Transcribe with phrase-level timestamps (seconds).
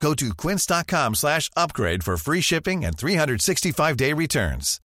[0.00, 4.80] Go to quince.com slash upgrade for free shipping and 365-day returns.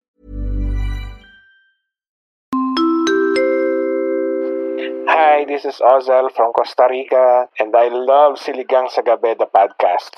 [5.12, 10.16] Hi, this is Ozel from Costa Rica, and I love Siligang sa Gabi, the podcast.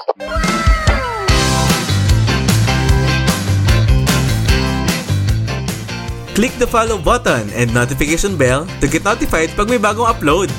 [6.34, 10.50] Click the follow button and notification bell to get notified pag may bagong upload.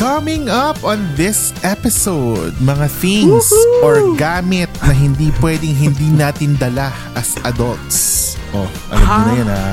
[0.00, 3.52] Coming up on this episode, mga things
[3.84, 8.32] or gamit na hindi pwedeng hindi natin dala as adults.
[8.56, 9.68] Oh, alam mo na yan ha.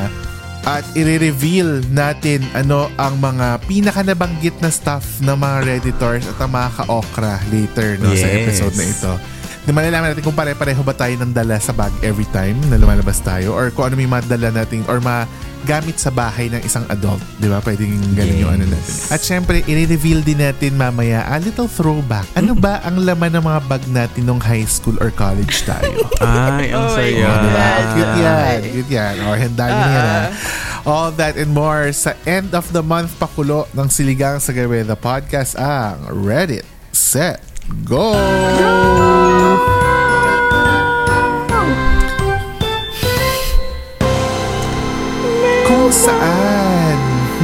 [0.68, 6.70] At i-reveal natin ano ang mga pinakanabanggit na stuff ng mga Redditors at ang mga
[6.76, 8.36] ka-okra later no, sa Yes.
[8.44, 9.12] episode na ito.
[9.68, 13.20] Di malalaman natin kung pare-pareho ba tayo ng dala sa bag every time na lumalabas
[13.20, 15.28] tayo or kung ano may mga dala natin or mga
[15.68, 17.20] gamit sa bahay ng isang adult.
[17.36, 17.60] Di ba?
[17.60, 18.94] Pwedeng ganun yung ano natin.
[19.12, 22.24] At syempre, i-reveal din natin mamaya a little throwback.
[22.40, 26.00] Ano ba ang laman ng mga bag natin nung high school or college tayo?
[26.24, 27.28] Ay, ang saya.
[27.28, 27.68] Oh, diba?
[27.92, 28.58] Cute yan.
[28.72, 29.14] Cute yan.
[29.28, 30.24] O, handa nyo na yan ha.
[30.88, 34.96] All that and more sa end of the month pakulo ng Siligang sa Gabi, the
[34.96, 36.64] podcast ang Reddit,
[36.96, 37.44] Set,
[37.84, 38.16] Go!
[38.16, 39.57] Kung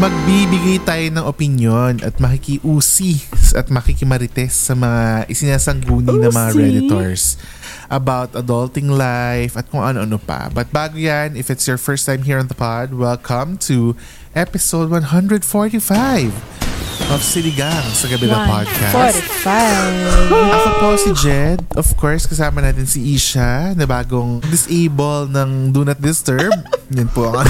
[0.04, 3.24] magbibigay tayo ng opinion at makikiusi
[3.56, 7.40] at makikimarites sa mga isinasangguni ng mga Redditors
[7.88, 10.52] about adulting life at kung ano-ano pa.
[10.52, 13.96] But bago yan, if it's your first time here on the pod, welcome to
[14.36, 15.40] episode 145
[17.10, 19.18] of Siligang sa Gabi na Podcast.
[19.44, 20.34] 45.
[20.34, 21.58] Ako po si Jed.
[21.74, 26.54] Of course, kasama natin si Isha na bagong disable ng Do Not Disturb.
[26.96, 27.50] Yan po ang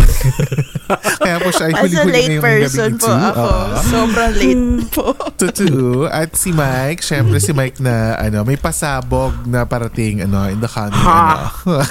[1.24, 3.14] Kaya po siya ay As a huli-huli late ngayong person gabi po ito.
[3.14, 3.44] ako.
[3.44, 3.78] Oo.
[3.82, 5.06] Sobrang late po.
[5.36, 5.86] Totoo.
[6.06, 10.70] At si Mike, syempre si Mike na ano, may pasabog na parating ano, in the
[10.70, 11.50] coming ano.
[11.68, 11.88] Pasabog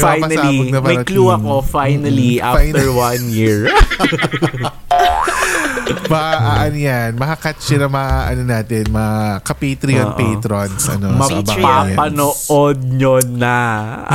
[0.00, 2.90] Finally, na may clue ako finally Mm, after finally.
[2.90, 3.58] one year.
[6.06, 10.16] Ba, ano yan, makakatch siya na mga, ano natin, mga ka-Patreon Oo.
[10.16, 10.82] patrons.
[10.88, 11.06] Ano.
[11.14, 13.58] Mapapanood nyo na.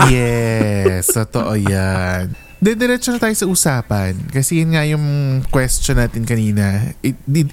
[0.07, 2.31] Yes, totoo yan.
[2.57, 4.15] Didiretso na tayo sa usapan.
[4.27, 5.03] Kasi yun nga yung
[5.45, 6.95] question natin kanina.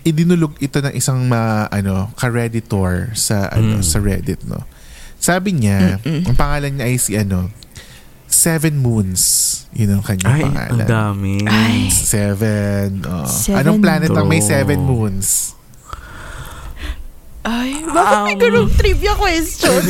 [0.03, 3.84] Idinulog ito ng isang ma, ano, ka-redditor sa, ano, Mm.
[3.84, 4.62] sa Reddit, no?
[5.19, 7.50] Sabi niya, ang pangalan niya ay si, ano,
[8.32, 9.48] Seven Moons.
[9.72, 10.87] Yun ang kanyang Ay, ang pangalan.
[10.87, 11.34] dami.
[11.88, 13.04] Seven.
[13.04, 13.25] oh.
[13.25, 15.53] Seven Anong planet ang may seven moons?
[17.42, 19.82] Ay, bakit may Um, ganung trivia question?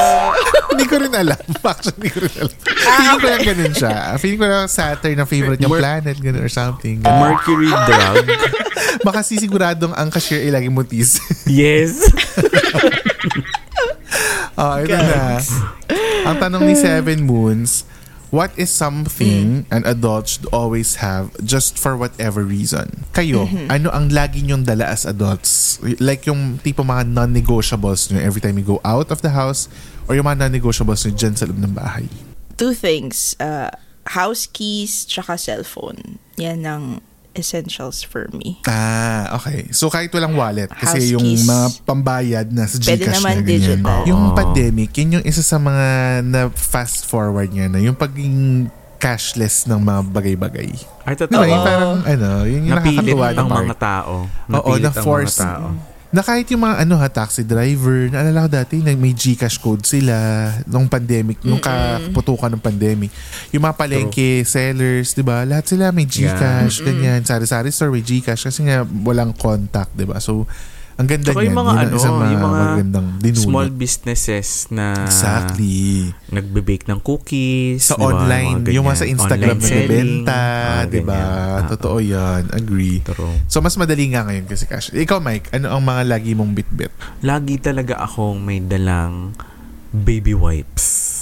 [0.72, 1.36] Hindi ko rin alam.
[1.60, 2.54] Actually, hindi ko rin alam.
[2.56, 3.94] Feeling ko lang ganun siya.
[4.16, 7.02] Feeling ko lang Saturn ang favorite niyang Mer- planet, ganun or something.
[7.02, 7.20] Ganun.
[7.28, 8.24] Mercury drug.
[9.06, 11.20] Baka sisiguradong ang cashier ay laging mutis.
[11.44, 11.98] yes.
[14.56, 15.42] oh, ito na.
[16.28, 17.88] Ang tanong ni Seven Moons,
[18.28, 23.08] what is something an adult should always have just for whatever reason?
[23.16, 25.80] Kayo, ano ang lagi niyong dala as adults?
[25.96, 29.72] Like yung tipo mga non-negotiables nyo every time you go out of the house
[30.04, 32.04] or yung mga non-negotiables nyo dyan sa loob ng bahay?
[32.60, 33.32] Two things.
[33.40, 33.72] Uh,
[34.12, 36.20] house keys tsaka cellphone.
[36.36, 36.84] Yan ang
[37.38, 38.58] essentials for me.
[38.64, 39.70] Ah, okay.
[39.70, 41.42] So kahit walang wallet kasi House yung keys.
[41.42, 43.48] mga pambayad na sa Pwede Gcash naman na ganyan.
[43.80, 44.00] digital.
[44.04, 45.86] Yung pandemic, yun yung isa sa mga
[46.22, 48.66] na fast forward niya na yung pagiging
[48.98, 50.68] cashless ng mga bagay-bagay.
[51.06, 51.38] Ay, totoo.
[51.40, 53.62] Yung parang ano, yun yung Napilit nakakatuwa na ang part.
[53.62, 54.12] mga tao.
[54.26, 55.36] Oo, Napilit na ang force.
[55.36, 55.66] mga tao.
[56.08, 59.84] Na kahit yung mga ano ha, taxi driver, naalala ko dati, na may Gcash code
[59.84, 60.16] sila
[60.64, 63.12] nung pandemic, nung kaputukan ng pandemic.
[63.52, 65.44] Yung mga palengke, sellers, di ba?
[65.44, 67.20] Lahat sila may Gcash, ganyan.
[67.28, 70.16] Sari-sari store may Gcash kasi nga walang contact, di ba?
[70.16, 70.48] So,
[70.98, 71.46] ang ganda Tsaka niyan.
[71.46, 73.46] yung mga Yun ano, isang yung mga magandang dinulot.
[73.46, 76.10] Small businesses na Exactly.
[76.28, 77.86] nagbe-bake ng cookies.
[77.86, 78.06] Sa di ba?
[78.12, 79.06] online, Mga yung mga sa.
[79.06, 79.78] Instagram selling.
[80.26, 81.20] nagbebenta, Ah, di ba?
[81.54, 82.50] Ah, Totoo yan.
[82.50, 82.98] Agree.
[83.00, 83.38] True.
[83.46, 84.90] So, mas madali nga ngayon kasi cash.
[84.90, 86.90] Ikaw, Mike, ano ang mga lagi mong bitbit?
[87.20, 89.38] Lagi talaga akong may dalang
[89.90, 91.14] baby wipes.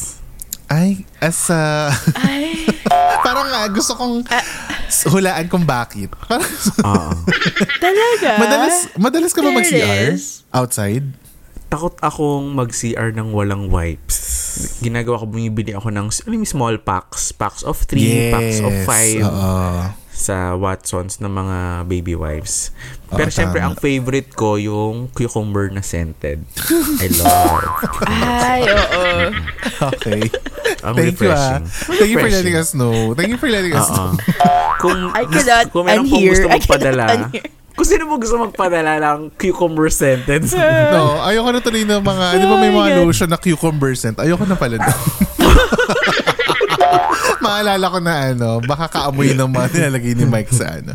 [0.66, 1.92] Ay, as a...
[2.16, 2.64] Ay.
[3.22, 4.24] parang nga, gusto kong
[5.10, 6.10] hulaan kung bakit.
[6.82, 7.10] Oo.
[7.84, 8.30] Talaga?
[8.40, 10.16] madalas, madalas ka ba mag-CR?
[10.54, 11.26] Outside?
[11.66, 14.16] takot akong mag-CR ng walang wipes.
[14.80, 17.34] Ginagawa ko, bumibili ako ng ano yung small packs.
[17.34, 19.52] Packs of 3, packs of 5 Oo.
[20.16, 22.72] Sa Watsons ng mga baby wipes.
[23.06, 23.68] Pero Oo, syempre, tama.
[23.68, 26.40] ang favorite ko yung cucumber na scented.
[26.98, 27.60] I love.
[28.08, 29.04] Ay, oo.
[29.92, 30.20] Okay.
[30.80, 31.60] Ang Thank you ah.
[31.60, 31.64] refreshing.
[31.92, 32.32] Thank you for Refreshing.
[32.42, 32.96] letting us know.
[33.12, 33.94] Thank you for letting us Oo.
[33.94, 34.10] know.
[34.78, 36.32] Kung, I cannot kung meron unhear.
[36.32, 37.04] gusto magpadala,
[37.72, 40.48] kung sino mo gusto magpadala ng cucumber scented,
[40.90, 42.98] No, ayoko na tuloy ng mga, di ba may Oh mga God.
[43.04, 44.16] lotion na cucumber scent?
[44.16, 44.96] Ayoko na pala doon.
[47.46, 50.92] Maalala ko na ano, baka kaamoy ng mga nilalagay ni Mike sa ano.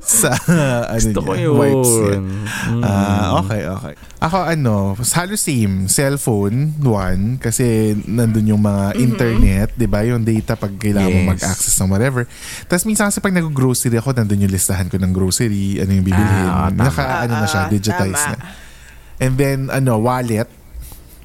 [0.00, 1.54] Sa ano gusto ko niya, yun.
[1.54, 2.18] wipes niya.
[2.20, 2.82] Mm.
[2.82, 3.94] Ah, okay, okay.
[4.18, 7.64] Ako ano, halos same, cellphone, one, kasi
[8.04, 10.02] nandun yung mga internet, di ba?
[10.02, 11.30] Yung data pag kailangan mo Yes.
[11.30, 12.22] mag-access ng whatever.
[12.66, 16.46] Tapos minsan kasi pag nag-grocery ako, nandun yung listahan ko ng grocery, ano yung bibilhin.
[16.46, 16.68] Ah.
[16.68, 18.34] Naka, ano na siya, Ah, digitize tama.
[18.34, 18.46] na.
[19.20, 20.48] And then, ano, wallet.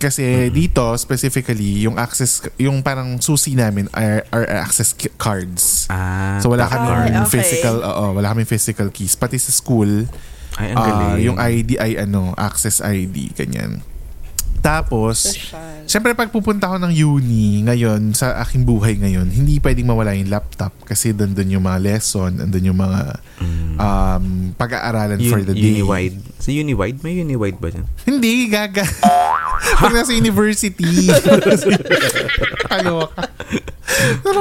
[0.05, 5.89] Kasi dito, specifically, yung access, yung parang susi namin are, are access cards.
[5.89, 7.41] Ah, So wala kami okay.
[7.41, 9.17] physical, oo, wala kami physical keys.
[9.17, 10.05] Pati sa school,
[10.61, 11.25] Ay, ang galing.
[11.25, 13.81] yung ID ay ano, access ID, ganyan.
[14.61, 15.37] Tapos,
[15.85, 20.25] syempre pag pupunta ako ng uni ngayon, sa aking buhay ngayon, hindi pwedeng mawala yung
[20.25, 23.01] laptop kasi dandun yung mga lesson, andun yung mga
[23.77, 24.25] um,
[24.57, 25.69] pag-aaralan for Un- the day.
[25.69, 26.17] Uniwide.
[26.41, 26.97] Sa Uniwide?
[27.05, 27.85] May Uniwide ba dyan?
[28.09, 28.85] Hindi, gaga.
[29.55, 30.83] Pag nasa university.
[32.75, 33.23] ano ka?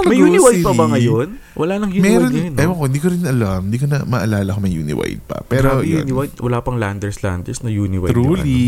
[0.05, 1.29] May Uniwide pa ba ngayon?
[1.55, 2.53] Wala nang Uniwide Meron, ngayon.
[2.53, 2.61] no?
[2.61, 3.61] ewan ko, hindi ko rin alam.
[3.71, 5.37] Hindi ko na maalala kung may Uniwide pa.
[5.47, 6.35] Pero Grabe, yun, Uniwide.
[6.43, 8.13] Wala pang Landers Landers na Uniwide.
[8.13, 8.63] yung truly,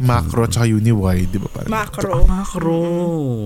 [0.00, 1.48] macro tsaka Uniwide, di ba?
[1.50, 2.10] Parang, Macro.
[2.14, 2.26] ano.
[2.30, 2.76] Macro.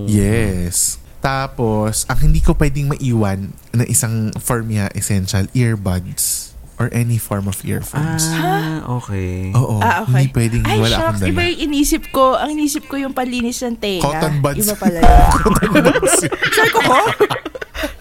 [0.07, 1.01] Yes.
[1.23, 7.15] Tapos, ang hindi ko pwedeng maiwan na isang for me ha, essential, earbuds or any
[7.15, 8.25] form of earphones.
[8.29, 9.51] Ah, okay.
[9.51, 10.25] Oo, Ah, okay.
[10.25, 11.19] hindi pwedeng Ay, wala shucks.
[11.19, 11.49] akong Iba dala.
[11.49, 12.25] yung inisip ko.
[12.33, 14.03] Ang inisip ko yung panlinis ng tenga.
[14.03, 14.59] Cotton buds.
[14.59, 15.23] Iba pala yun.
[16.49, 16.99] Sabi ko, ko?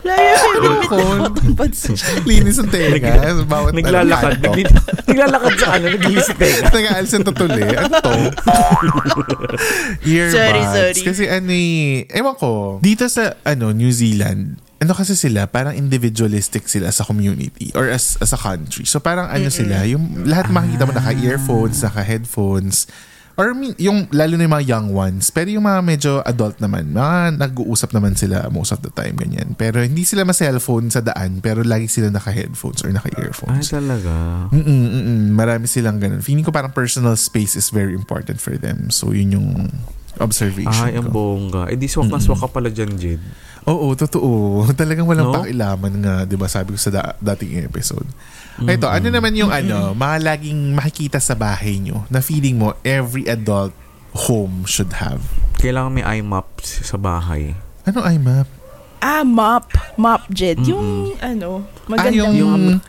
[0.03, 1.19] Laya ko yung Cotton.
[1.23, 1.81] cotton buds.
[2.25, 3.13] Linis ang tenga.
[3.45, 4.41] Bawat Naglalakad.
[4.41, 4.51] ano,
[5.05, 5.85] naglalakad sa ano.
[5.89, 6.57] Naglilisip tayo.
[6.67, 7.63] Nag-aalis yung tutuli.
[7.69, 8.13] Ano to?
[10.03, 10.33] Earbuds.
[10.33, 11.01] Sorry, sorry.
[11.03, 16.67] Kasi ano eh, ewan ko, dito sa ano New Zealand, ano kasi sila, parang individualistic
[16.67, 18.83] sila sa community or as, as a country.
[18.83, 22.91] So parang ano sila, yung lahat makikita mo naka-earphones, naka-headphones,
[23.39, 25.31] or yung lalo na yung mga young ones.
[25.31, 29.55] Pero yung mga medyo adult naman, mga nag-uusap naman sila most of the time, ganyan.
[29.55, 33.71] Pero hindi sila ma-cellphone sa daan, pero lagi sila naka-headphones or Ay, naka-earphones.
[33.71, 34.13] talaga.
[34.51, 35.21] Mm-mm, mm-mm.
[35.33, 36.21] Marami silang ganun.
[36.21, 38.91] Feeling ko parang personal space is very important for them.
[38.91, 39.49] So, yun yung
[40.19, 41.15] observation Ay, ang ko.
[41.15, 41.63] bongga.
[41.67, 43.23] Eh, di swak na swak ka pala dyan, Jid.
[43.65, 44.31] Oo, totoo.
[44.81, 45.37] Talagang walang No?
[45.39, 46.47] pakilaman nga, di ba?
[46.47, 48.05] Sabi ko sa da- dating episode.
[48.59, 53.25] Ito, ano naman yung ano, mga laging makikita sa bahay nyo na feeling mo every
[53.25, 53.73] adult
[54.13, 55.25] home should have?
[55.57, 57.57] Kailangan may IMAP sa bahay.
[57.83, 58.47] Ano ay map?
[58.99, 59.67] Ah, mop.
[59.97, 60.61] Mop jet.
[60.63, 62.85] Yung, ano, Ah, magandang yung mop.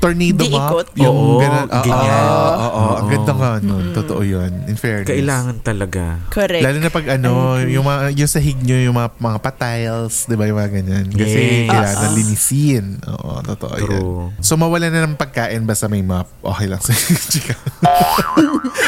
[0.00, 0.60] Tornado Di map.
[0.64, 0.86] ikot.
[0.96, 1.68] Yung Oo, ganun.
[1.68, 2.24] Oo, ganyan.
[2.24, 2.80] oo, oo, oo.
[2.90, 3.10] Ang Oo.
[3.10, 3.84] ganda nga nun.
[3.92, 4.52] Totoo yun.
[4.64, 5.06] In fairness.
[5.06, 6.24] Kailangan talaga.
[6.28, 6.64] Correct.
[6.64, 7.30] Lalo na pag ano,
[7.60, 11.06] yung mga yung sahig nyo, yung mga, mga patiles, di ba yung mga ganyan.
[11.06, 11.68] Kasi Yes.
[11.68, 12.16] kailangan Ah, ah.
[12.16, 12.84] linisin.
[13.06, 13.74] Oo, totoo.
[13.76, 14.20] True.
[14.40, 16.32] So mawala na ng pagkain basta may map.
[16.40, 16.96] Okay lang sa
[17.30, 17.52] chika.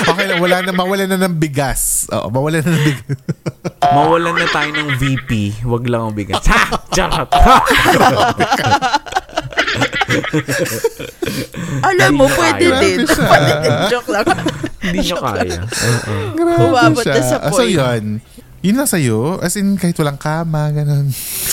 [0.07, 2.09] okay lang, wala na, mawala na ng bigas.
[2.09, 3.21] Oo, mawala na ng bigas.
[3.83, 5.31] Mawalan na tayo ng VP.
[5.65, 6.41] Wag lang ang bigas.
[6.43, 6.81] Ha!
[6.89, 7.29] Charot!
[11.89, 12.81] Alam mo, pwede kaya.
[12.81, 12.99] din.
[13.03, 13.73] Pwede din.
[13.93, 14.27] Joke lang.
[14.81, 15.61] Hindi nyo kaya.
[15.63, 16.15] Oo.
[16.35, 17.15] Grabe Umabot siya.
[17.15, 17.73] na sa Ah, So point.
[17.73, 18.05] yun.
[18.63, 19.39] Yun lang sa'yo.
[19.39, 21.11] As in, kahit walang kama, ganun.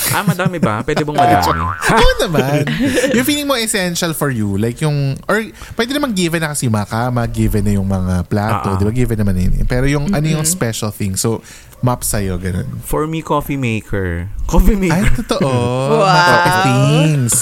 [0.09, 0.81] Ah, madami ba?
[0.81, 1.41] Pwede bang madami?
[1.97, 2.69] Oo naman.
[3.11, 5.41] yung feeling mo essential for you, like yung, or
[5.73, 8.77] pwede naman given na kasi yung mga kama, given na yung mga plato, Ah, ah.
[8.77, 8.93] di ba?
[8.93, 9.53] Given naman yun.
[9.55, 9.65] eh.
[9.65, 11.13] Pero yung, ano yung special thing?
[11.13, 11.41] So,
[11.79, 12.69] map sa'yo, ganun.
[12.83, 14.29] For me, coffee maker.
[14.45, 15.25] Coffee Ay, maker.
[15.25, 15.49] totoo.
[15.99, 16.05] Wow.
[16.05, 17.33] Mga things.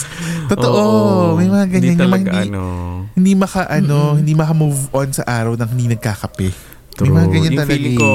[0.48, 0.80] Totoo.
[0.80, 1.36] Oo.
[1.36, 1.76] May mga ganyan.
[1.76, 2.64] Hindi Yung mga talaga, hindi, ano.
[3.12, 6.48] hindi maka, ano, hindi maka-move on sa araw nang hindi nagkakape.
[6.48, 7.12] May True.
[7.14, 7.72] mga ganyan yung talaga.
[7.76, 8.12] feeling ko,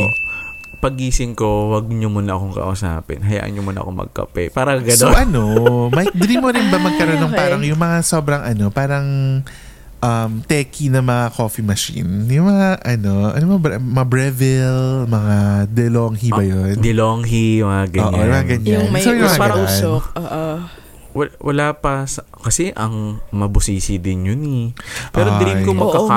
[0.82, 3.22] pagising ko, wag nyo muna akong kausapin.
[3.22, 4.50] Hayaan nyo muna akong magkape.
[4.50, 4.98] Para gano'n.
[4.98, 5.42] So ano,
[5.94, 7.38] Mike, dream mo rin ba magkaroon ng Okay.
[7.38, 9.06] parang yung mga sobrang ano, parang
[10.02, 12.26] um, techie na mga coffee machine?
[12.26, 15.36] Yung mga ano, ano mga, mga Breville, mga
[15.70, 16.74] DeLonghi ba yun?
[16.82, 18.18] Dilonghi, mga ganyan.
[18.18, 18.74] Oo, mga ganyan.
[18.82, 20.02] Yung may So, yung mga parang usok.
[20.18, 20.46] Oo.
[21.12, 22.08] Wala, wala pa.
[22.10, 24.66] Sa, kasi ang mabusisi din yun eh.
[25.14, 25.38] Pero Ay.
[25.46, 26.10] dream ko Oo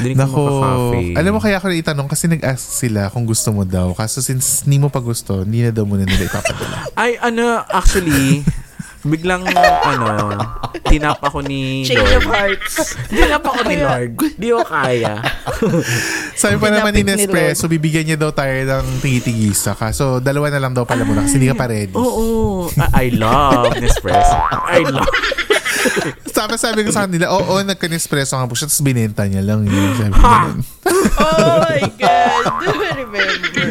[0.00, 1.00] Dream ko Nako, magka-cafe.
[1.20, 3.92] alam mo kaya ako na itanong kasi nag-ask sila kung gusto mo daw.
[3.92, 6.88] Kaso since hindi mo pa gusto, hindi na daw muna nila ipapadala.
[7.02, 8.40] Ay, ano, actually,
[9.02, 10.38] Biglang, ano,
[10.86, 12.30] tinap ako ni Change of Lord.
[12.30, 12.94] hearts.
[13.10, 14.14] Tinap ako ni Lord.
[14.38, 15.18] Di ko kaya.
[16.38, 19.90] Sabi pa naman ni ni Nespresso, bibigyan niya daw tayo ng tigitigisa ka.
[19.90, 21.98] So, dalawa na lang daw pala muna kasi hindi ka pa ready.
[21.98, 22.70] Oo.
[22.94, 24.38] I, I love Nespresso.
[24.70, 25.10] I love.
[26.26, 29.90] Sabi, sabi ko sa kanila, oo, nagka-Nespresso nga po siya, tapos binenta niya lang yun.
[29.94, 30.26] Sabi ko.
[31.14, 32.44] Oh my God.
[32.62, 33.66] Do I remember?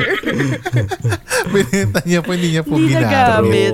[1.52, 3.74] binenta niya po, hindi niya po Hindi ginamit.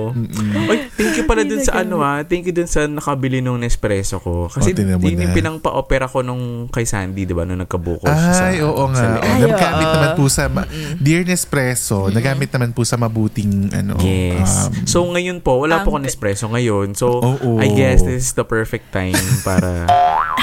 [0.66, 2.22] Oy, thank you pala dun sa ano ah.
[2.22, 4.48] Thank you dun sa nakabili nung Nespresso ko.
[4.48, 5.36] Kasi Oh, yun yung na.
[5.36, 7.44] pinangpa-opera ko nung kay Sandy, di ba?
[7.44, 9.08] Nung nagkabuko siya sa, Ay, oo sa nga.
[9.16, 9.94] Oh, Ay, nagamit oo.
[9.94, 10.68] naman po sa, ma-
[10.98, 14.66] Dear Nespresso, nagamit naman po sa mabuting, ano, Yes.
[14.66, 16.94] um, so ngayon po, wala po Ang- ako Nespresso ngayon.
[16.94, 17.58] So, Oo.
[17.58, 19.88] I guess this is the perfect time para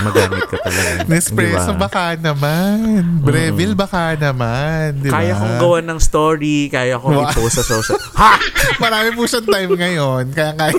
[0.02, 1.06] magamit ka talaga.
[1.06, 1.86] Nespresso Di ba?
[1.86, 3.22] baka naman.
[3.22, 4.98] Breville baka naman.
[4.98, 5.22] Di ba?
[5.22, 7.30] Kaya kong gawa ng story, kaya kong Wow.
[7.30, 8.02] i-post sa social.
[8.18, 8.42] Ha!
[8.82, 10.34] Marami po siyang time ngayon.
[10.34, 10.74] Kaya kaya.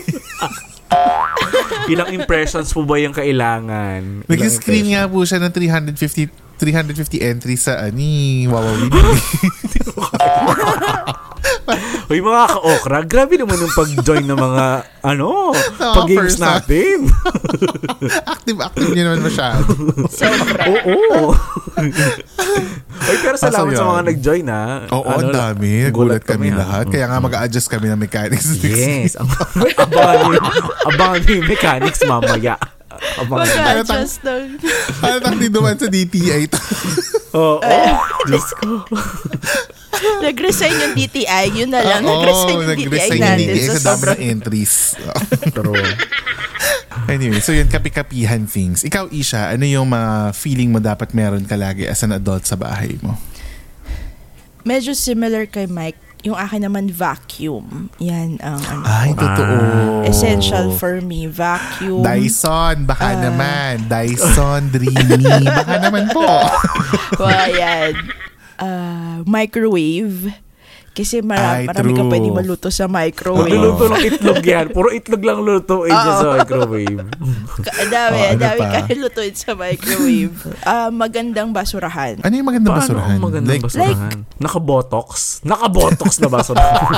[1.87, 4.27] Ilang impressions po ba yung kailangan?
[4.27, 8.91] Ilang Nag-screen nga po siya ng 350 350 entries sa ani Wawawin.
[12.07, 14.65] Uy, mga ka-okra, grabe naman yung pag-join ng mga,
[15.03, 16.47] ano, pag-games time.
[16.47, 16.97] natin.
[18.35, 19.67] active active niya naman masyado.
[20.63, 21.35] Oo.
[23.11, 24.87] Uy, pero salamat Asa sa mga nag-join, ha.
[24.89, 25.83] Oo, Ano, ang dami.
[25.83, 26.63] Nagulat kami, ha.
[26.63, 26.87] lahat.
[26.89, 28.55] Kaya nga mag-a-adjust kami ng mechanics.
[28.63, 29.19] Yes.
[29.19, 29.27] Ang,
[29.83, 32.55] abangan nyo, yung- abangan nyo yung mechanics mamaya.
[33.19, 33.63] Abangan nyo.
[33.83, 34.43] Mag-adjust ng...
[35.03, 36.47] ano tang duman sa DTI?
[37.35, 37.61] Oo.
[38.25, 38.87] Diyos ko.
[40.27, 41.45] Nag-resign yung DTI.
[41.55, 42.01] Yun na lang.
[42.03, 43.47] Oo, Nag-resign yung DTI yung natin.
[43.47, 44.75] DTI So, sa dami ng entries.
[45.55, 45.85] True.
[47.07, 48.83] anyway, so yun, kapi-kapihan things.
[48.83, 52.57] Ikaw, Isha, ano yung mga feeling mo dapat meron ka lagi as an adult sa
[52.57, 53.15] bahay mo?
[54.63, 56.03] Medyo similar kay Mike.
[56.25, 57.87] Yung akin naman vacuum.
[58.03, 58.83] Yan ang ano.
[58.83, 59.55] Ay, totoo.
[60.03, 61.31] Essential for me.
[61.31, 62.03] Vacuum.
[62.03, 63.21] Dyson, baka Ah.
[63.21, 63.87] naman.
[63.87, 66.27] Dyson, Dreamy, baka naman po.
[67.23, 67.95] Well, yan.
[68.57, 70.33] Ah, microwave.
[70.91, 72.09] Kasi mara- Ay, marami ka true.
[72.09, 73.45] pwede maluto sa microwave.
[73.45, 74.67] Magluluto ng itlog yan.
[74.71, 77.05] Puro itlog lang lutuin dyan sa microwave.
[77.59, 78.69] Ka- Ang dami, Oh, ang ano dami pa?
[78.81, 80.37] kaya lutuin sa microwave.
[80.63, 82.17] Ah, magandang basurahan.
[82.19, 83.13] Ano yung magandang Paano basurahan?
[83.13, 84.25] ang magandang Like, basurahan?
[84.41, 85.09] Naka-botox?
[85.43, 86.81] Naka-botox na basurahan.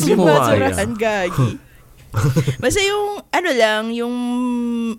[0.00, 0.34] Hindi mo kaya.
[0.34, 1.69] basurahan, gagi.
[2.62, 4.14] Basta yung, ano lang, yung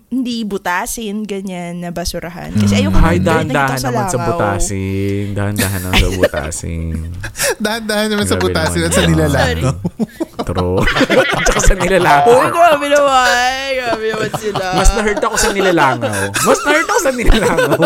[0.08, 2.48] hindi butasin, ganyan na basurahan.
[2.50, 4.28] Kasi ayoko Hay, nang ganyan dahan-dahan naman sa langaw.
[4.28, 5.24] butasin.
[5.32, 6.94] Dahan-dahan naman sa butasin.
[7.58, 9.08] dahan-dahan naman sa butasin at sa yun.
[9.10, 9.74] nilalangaw.
[10.48, 10.78] True.
[11.42, 12.32] Tsaka sa nilalangaw.
[12.32, 13.28] Uy, grabe naman.
[13.74, 14.64] Grabe naman sila.
[14.74, 16.18] Mas na-hurt ako sa nilalangaw.
[16.42, 17.80] Mas na-hurt ako sa nilalangaw.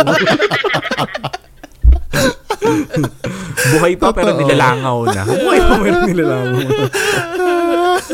[3.68, 5.22] Buhay pa pero nilalangaw na.
[5.24, 6.70] Buhay pa pero nilalangaw na.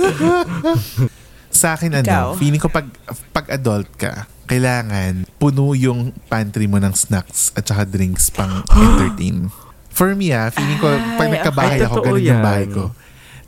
[1.52, 2.28] Sa akin, ano, Ikaw?
[2.40, 2.88] feeling ko pag,
[3.30, 9.52] pag adult ka, kailangan puno yung pantry mo ng snacks at saka drinks pang entertain.
[9.92, 10.88] For me, ah, feeling ko,
[11.20, 11.86] pag Ay, nagkabahay okay.
[11.86, 12.84] ako, Totoo ganun yung bahay ko.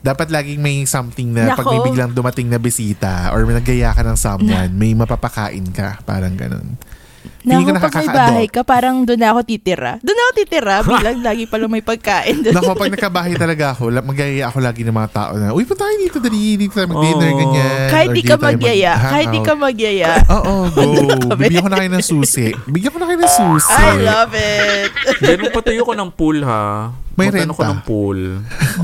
[0.05, 1.87] Dapat laging may something na pag may Nako.
[1.89, 5.97] biglang dumating na bisita or may nagaya ka ng someone, may mapapakain ka.
[6.05, 6.77] Parang ganun.
[7.25, 8.15] Ko Naku, pag may nakaka-adult.
[8.15, 9.91] bahay ka, parang doon na ako titira.
[9.99, 10.75] Doon na ako titira.
[10.87, 12.53] Biglang lagi pala may pagkain doon.
[12.53, 15.95] Nako, pag nagkabahay talaga ako, magyaya ako lagi ng mga tao na, uy, punta tayo
[15.95, 17.39] dito, dali, dito tayo mag-dinner, Oo.
[17.39, 17.77] ganyan.
[17.89, 18.91] kahit di dito ka magyaya.
[18.91, 19.11] mag-hangout.
[19.11, 20.11] Kahit di ka magyaya.
[20.35, 20.81] Oo, go.
[21.39, 22.47] Bibigyan ko na kayo ng susi.
[22.65, 23.71] Bigyan ko na kayo ng susi.
[23.71, 24.91] I love it.
[25.17, 26.89] Ganun patayo ko ng pool ha.
[27.13, 27.71] May Magkano ko renta.
[27.71, 28.19] ng pool.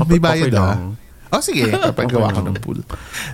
[0.08, 0.56] Okay bayad ah.
[0.72, 0.80] lang.
[1.32, 1.64] Oh, sige.
[1.96, 2.84] Papagawa ko ng pool.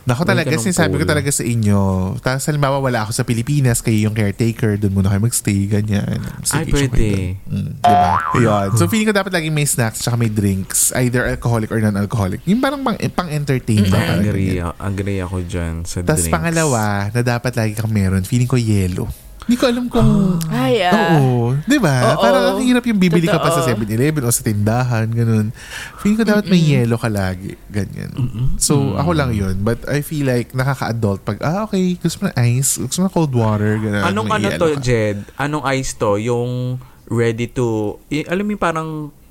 [0.06, 2.14] Nako talaga, sinasabi ko talaga sa inyo.
[2.22, 6.22] Tapos halimbawa, wala ako sa Pilipinas, kayo yung caretaker, doon muna kayo magstay, ganyan.
[6.54, 7.08] Ay, Staycation pwede.
[7.50, 8.14] Mm, diba?
[8.38, 8.68] Yun.
[8.78, 10.94] So, feeling ko dapat laging may snacks tsaka may drinks.
[10.94, 12.38] Either alcoholic or non-alcoholic.
[12.46, 13.98] Yung parang pang, pang-entertain ba?
[13.98, 16.34] Parang Agree, agree ako dyan sa Tapos drinks.
[16.38, 19.10] pangalawa, na dapat lagi kang meron, feeling ko yellow.
[19.48, 20.36] Hindi ko alam kung...
[20.52, 21.16] Ay, ah.
[21.24, 21.56] Oo.
[21.64, 22.20] Di ba?
[22.20, 23.80] Parang ang hirap yung bibili ka pa sa Totoo.
[23.80, 25.56] 7-Eleven o sa tindahan, ganun.
[26.04, 27.56] Feeling ko dapat may yellow ka lagi.
[27.72, 28.12] Ganyan.
[28.60, 29.64] So, ako lang yun.
[29.64, 33.14] But I feel like nakaka-adult pag, ah, okay, gusto mo na ice, gusto mo na
[33.16, 34.04] cold water, ganun.
[34.04, 34.84] Anong may ano yellow to, ka.
[34.84, 35.16] Jed?
[35.40, 36.20] Anong ice to?
[36.20, 36.76] Yung
[37.08, 37.96] ready to...
[38.12, 38.88] i- alam mo yung parang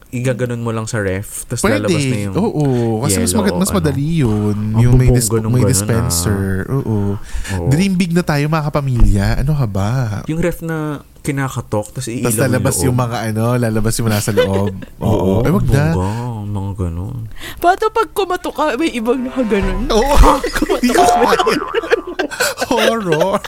[0.10, 1.84] igaganon mo lang sa ref, tapos Pwede.
[1.84, 2.36] lalabas na yung...
[2.36, 2.66] Oo.
[3.04, 3.78] Kasi mas, yellow mas o ano.
[3.78, 4.58] madali yun.
[4.72, 6.64] Ang yung may, dis- may ganun, dispenser.
[6.70, 7.20] Oo.
[7.20, 7.68] Oo.
[7.68, 9.44] Dream big na tayo mga kapamilya.
[9.44, 9.90] Ano ka ba?
[10.26, 12.86] Yung ref na kinakatok, tapos iilaw Tapos lalabas loob.
[12.88, 14.72] yung mga ano, lalabas yung nasa loob.
[15.04, 15.86] Oo, Ay, wag na.
[16.48, 17.28] mga ganun.
[17.60, 19.92] Pato pag kumato ka, may ibang nakaganon.
[19.98, 20.16] Oo.
[20.40, 21.04] Kaya.
[22.72, 23.40] Horror.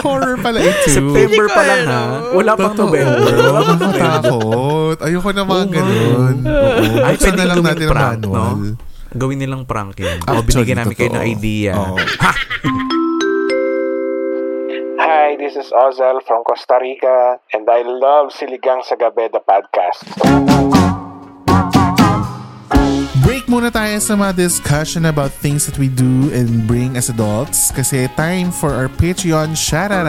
[0.00, 0.88] Horror pala ito.
[0.88, 2.02] September pa lang ha.
[2.34, 2.74] Wala pang.
[2.74, 3.30] November.
[3.30, 4.30] Wala pang November.
[4.88, 5.04] Nakakatakot.
[5.04, 5.76] Ayoko na mga Oo nga.
[5.76, 6.36] ganun.
[6.46, 7.04] Oo.
[7.04, 8.28] Ay, pwede na lang natin ang prank, no?
[8.28, 8.76] manual.
[9.08, 10.18] Gawin nilang prank yun.
[10.20, 11.72] O, Actually, binigyan namin kayo ng idea.
[11.74, 11.96] Oo.
[11.96, 12.32] Ha!
[14.98, 20.04] Hi, this is Ozel from Costa Rica, and I love Siligang sa Gabi, the podcast.
[23.22, 27.72] Break muna tayo sa mga discussion about things that we do and bring as adults
[27.72, 30.08] kasi time for our Patreon shoutout!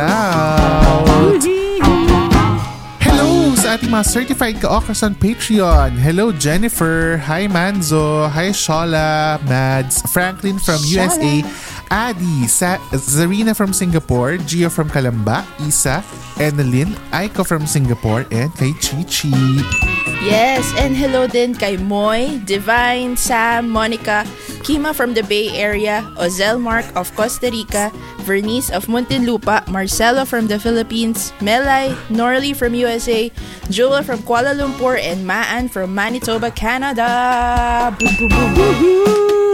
[3.50, 5.98] Hello sa ating mga certified ka-okras on Patreon.
[5.98, 11.42] Hello Jennifer, hi Manzo, hi Shola, Mads, Franklin from USA,
[11.90, 16.06] Adi, Sa- Zarina from Singapore, Gio from Kalamba, Isa,
[16.38, 19.34] Annalyn, Aiko from Singapore, and kay Chichi.
[20.20, 24.28] Yes, and hello din kay Moy, Divine, Sam, Monica,
[24.68, 27.88] Kima from the Bay Area, Ozel Mark of Costa Rica,
[28.28, 33.32] Vernice of Muntinlupa, Marcelo from the Philippines, Melay, Norley from USA,
[33.72, 37.96] Joel from Kuala Lumpur, and Maan from Manitoba, Canada.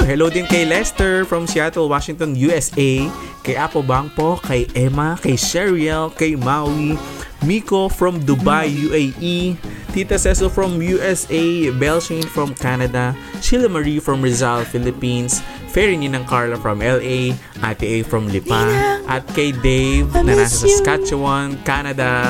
[0.10, 3.05] Hello din kay Lester from Seattle, Washington, USA.
[3.45, 6.98] Kay Apo Bangpo, kay Emma, kay Sheriel, kay Maui,
[7.46, 9.56] Miko from Dubai, UAE,
[9.94, 16.58] Tita Cecil from USA, Belshane from Canada, Sheila Marie from Rizal, Philippines, Ferry Ninang Carla
[16.58, 18.66] from LA, Ate A from Lipa,
[19.08, 20.74] at kay Dave I na nasa you.
[20.74, 22.25] Saskatchewan, Canada.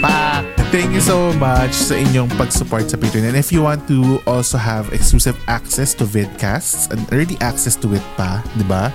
[0.00, 0.46] Pa!
[0.70, 3.34] Thank you so much sa inyong pag-support sa Patreon.
[3.34, 7.90] And if you want to also have exclusive access to vidcasts and early access to
[7.90, 8.94] it pa, di ba?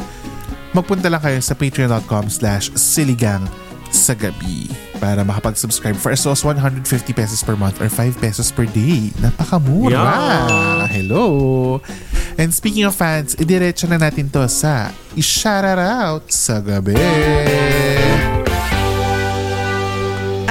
[0.71, 3.43] Magpunta lang kayo sa patreon.com slash siligang
[3.91, 6.81] sa gabi para makapag-subscribe for as low as 150
[7.13, 9.11] pesos per month or 5 pesos per day.
[9.19, 9.93] Napakamura!
[9.93, 10.87] Yeah.
[10.87, 11.25] Hello!
[12.35, 16.99] And speaking of fans, idiretso na natin to sa i-shoutout sa gabi.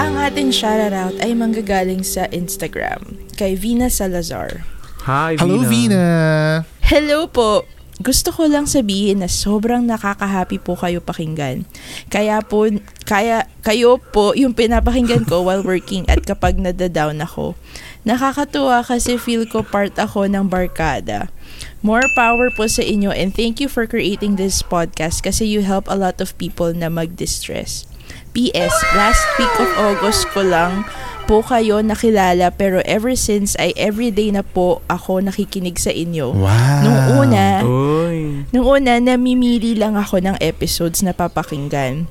[0.01, 4.65] Ang ating shoutout ay manggagaling sa Instagram kay Vina Salazar.
[5.05, 6.65] Hi, Hello, Vina!
[6.81, 7.69] Hello po!
[8.03, 11.63] Gusto ko lang sabihin na sobrang nakaka-happy po kayo pakinggan.
[12.11, 12.67] Kaya po,
[13.07, 17.57] kaya, kayo po yung pinapakinggan ko while working at kapag nadadown ako.
[18.05, 21.33] Nakakatuwa kasi feel ko part ako ng barkada.
[21.81, 25.89] More power po sa inyo and thank you for creating this podcast kasi you help
[25.89, 27.89] a lot of people na mag-distress.
[28.37, 30.85] PS, last week of August ko lang
[31.25, 36.37] po kayo nakilala pero ever since ay everyday na po ako nakikinig sa inyo.
[36.37, 36.81] Wow!
[36.85, 38.45] Nung una, Uy.
[38.53, 42.05] nung una namimili lang ako ng episodes na papakinggan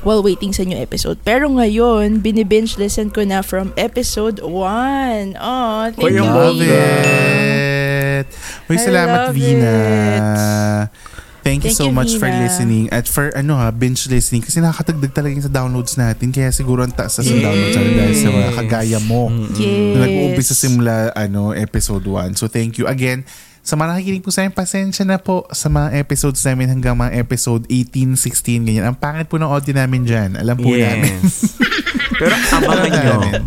[0.00, 1.20] while waiting sa new episode.
[1.22, 5.36] Pero ngayon, binibinge listen ko na from episode 1.
[5.36, 6.22] Oh, thank you.
[6.22, 8.26] ang Love it!
[8.66, 9.74] Uy, I salamat, love Vina.
[9.74, 11.08] it.
[11.40, 12.44] Thank you Thank so you, much for Vina.
[12.44, 16.52] listening at for ano ha, binge listening kasi nakakatagdag talaga yung sa downloads natin kaya
[16.52, 17.32] siguro ang taas sa Yes.
[17.40, 19.96] downloads natin dahil sa mga kagaya mo Yes.
[19.96, 22.36] na nag-uumpisa simula ano, episode 1.
[22.36, 23.24] So thank you again.
[23.60, 27.12] Sa mga nakikinig po sa amin, pasensya na po sa mga episodes namin hanggang mga
[27.20, 28.88] episode 18, 16, ganyan.
[28.88, 30.30] Ang pangit po ng audio namin dyan.
[30.40, 31.20] Alam po namin.
[31.20, 31.60] Yes.
[32.20, 33.14] Pero abangan nyo.
[33.20, 33.42] namin.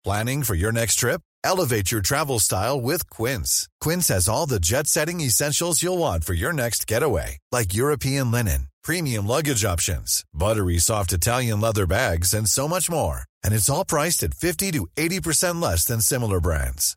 [0.00, 1.20] Planning for your next trip?
[1.44, 3.68] Elevate your travel style with Quince.
[3.80, 8.30] Quince has all the jet setting essentials you'll want for your next getaway, like European
[8.32, 13.24] linen, premium luggage options, buttery soft Italian leather bags, and so much more.
[13.44, 16.96] And it's all priced at 50 to 80% less than similar brands.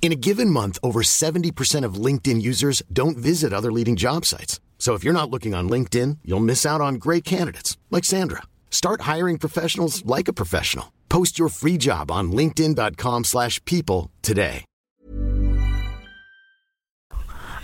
[0.00, 4.58] In a given month, over 70% of LinkedIn users don't visit other leading job sites.
[4.78, 8.42] So if you're not looking on LinkedIn, you'll miss out on great candidates like Sandra.
[8.70, 10.90] Start hiring professionals like a professional.
[11.10, 14.64] Post your free job on linkedin.com/people slash people today.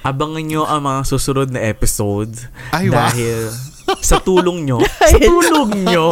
[0.07, 2.31] Abangan nyo ang mga susunod na episode.
[2.71, 3.11] Ay, wow.
[4.09, 4.79] sa tulong nyo.
[5.11, 6.07] sa tulong nyo.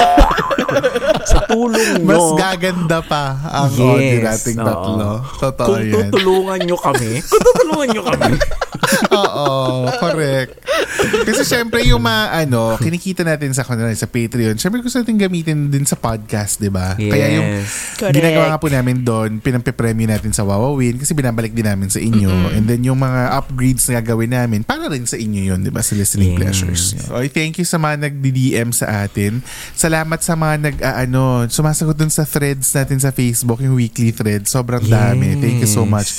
[1.31, 2.07] sa tulong nyo.
[2.07, 5.11] Mas gaganda pa ang audio nating tatlo.
[5.39, 5.93] Totoo Kung yan.
[6.11, 8.31] tutulungan nyo kami, kung tutulungan nyo kami,
[9.11, 9.49] Oo,
[9.99, 10.59] correct.
[11.25, 15.69] Kasi syempre yung mga ano, kinikita natin sa kunwari sa Patreon, syempre gusto natin gamitin
[15.69, 16.95] din sa podcast, 'di ba?
[16.95, 17.49] Kaya yung
[17.97, 18.15] Correct.
[18.15, 22.29] ginagawa nga po namin doon, pinampe-premyo natin sa Wawawin kasi binabalik din namin sa inyo.
[22.53, 25.81] And then yung mga upgrades na gagawin namin, para rin sa inyo yun, 'di ba?
[25.81, 26.39] Sa listening Yes.
[26.41, 26.83] pleasures.
[27.07, 29.45] Okay, thank you sa mga nag-DM sa atin.
[29.73, 34.11] Salamat sa mga nag ah, ano, sumasagot dun sa threads natin sa Facebook, yung weekly
[34.11, 34.45] thread.
[34.45, 35.37] Sobrang dami.
[35.37, 35.91] Thank you so Yes.
[35.91, 36.11] much.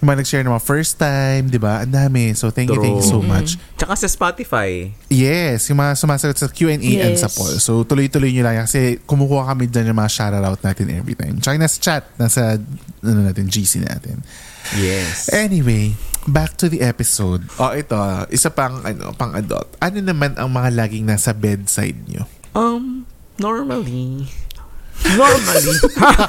[0.00, 1.84] Yung mga nag-share ng mga first time, di ba?
[1.84, 2.32] Ang dami.
[2.32, 3.28] So, thank you, thank you so True.
[3.28, 3.60] much.
[3.76, 4.88] Tsaka sa Spotify.
[5.12, 7.20] Yes, yung mga sumasagot sa Q&A and Yes.
[7.20, 7.52] sa poll.
[7.60, 11.36] So, tuloy-tuloy nyo lang yan kasi kumukuha kami dyan yung mga shoutout natin every time.
[11.36, 12.56] Tsaka yung nasa chat, nasa
[13.04, 14.24] ano natin, GC natin.
[14.80, 15.28] Yes.
[15.36, 15.92] Anyway,
[16.24, 17.44] back to the episode.
[17.60, 17.96] O ito,
[18.32, 19.68] isa pang ano, pang adult.
[19.84, 22.24] Ano naman ang mga laging nasa bedside nyo?
[22.56, 23.04] Um,
[23.36, 24.28] normally.
[25.10, 25.74] Normally.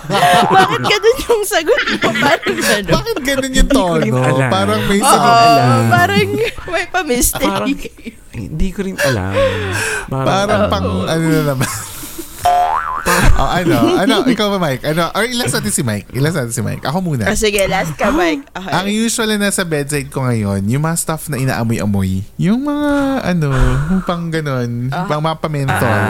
[0.56, 2.10] Bakit ganun yung sagot mo?
[2.16, 2.90] Parang ano?
[2.98, 4.18] Bakit ganun yung tono?
[4.18, 4.50] alam.
[4.50, 5.84] Parang may Oo, sagot.
[5.92, 7.74] parang may parang, pa-mystery.
[8.32, 9.34] hindi ko rin alam.
[10.08, 11.70] Parang, Parang pang ano na naman.
[13.38, 13.78] oh, ano?
[13.98, 14.16] Ano?
[14.26, 14.82] Ikaw ba, Mike?
[14.88, 15.14] Ano?
[15.14, 16.10] Or ilas natin si Mike?
[16.12, 16.82] Ilas natin si Mike?
[16.82, 17.30] Ako muna.
[17.30, 18.50] Ah, sige, last ka, Mike.
[18.62, 18.72] Okay.
[18.72, 22.22] Ang usual na nasa bedside ko ngayon, yung mga stuff na inaamoy-amoy.
[22.38, 22.90] Yung mga,
[23.26, 23.50] ano,
[24.04, 26.02] pang ganon, pang mga pamentol.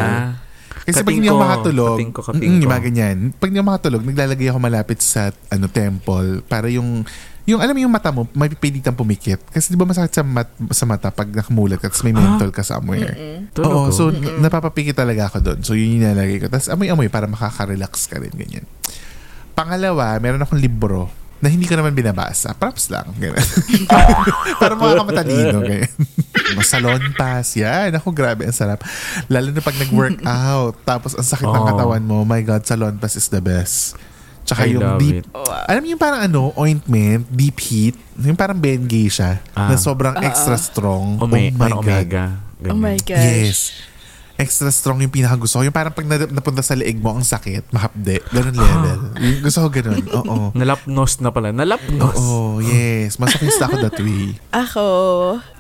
[0.92, 1.00] Ah.
[1.00, 2.46] Kasi pag hindi ako makatulog, katingko, katingko.
[2.52, 3.18] mm, yung mga ganyan.
[3.32, 7.08] Pag hindi ako makatulog, naglalagay ako malapit sa ano temple para yung
[7.50, 9.42] yung alam mo yung mata mo, may pipilitang pumikit.
[9.50, 12.62] Kasi di ba masakit sa, mat, sa mata pag nakamulat ka tapos may mental ka
[12.62, 13.18] somewhere.
[13.58, 15.60] Oo, so n- napapapikit talaga ako doon.
[15.66, 16.48] So yun yung nilalagay ko.
[16.54, 18.70] Tapos amoy-amoy para makaka-relax ka rin, ganyan.
[19.58, 21.10] Pangalawa, meron akong libro
[21.42, 22.54] na hindi ko naman binabasa.
[22.54, 23.10] Props lang.
[23.16, 23.42] Ganyan.
[24.62, 25.58] para mga kamatalino.
[25.60, 25.90] Ganyan.
[26.54, 27.58] Masalon pass.
[27.58, 27.92] Yan.
[27.94, 28.46] Ako, grabe.
[28.46, 28.86] Ang sarap.
[29.26, 30.76] Lalo na pag nag-workout.
[30.90, 31.68] tapos ang sakit ng Oh.
[31.68, 32.22] katawan mo.
[32.22, 33.98] My God, salon pass is the best.
[34.42, 35.26] Tsaka I yung deep, it.
[35.70, 39.70] alam mo yung parang ano, ointment, deep heat, yung parang Bengay siya, Ah.
[39.70, 41.22] na sobrang extra strong.
[41.22, 41.78] Ome- oh my God.
[41.78, 42.26] omega.
[42.64, 43.06] Oh my Ganyan.
[43.08, 43.22] gosh.
[43.22, 43.60] Yes.
[44.42, 45.64] Extra strong yung pinakagusto ko.
[45.64, 48.26] Yung parang pag na- napunta sa leeg mo, ang sakit, mahapde.
[48.28, 49.00] Ganun level.
[49.16, 50.02] Yung gusto ko ganun.
[50.18, 50.50] Oo.
[50.52, 51.50] Nalapnos na pala.
[51.52, 52.16] Nalapnos.
[52.16, 53.16] Oo, yes.
[53.16, 54.34] Masakista ako that way.
[54.50, 54.86] Ako,